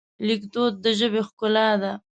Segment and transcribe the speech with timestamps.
[0.27, 1.91] لیکدود د ژبې ښکلا ده.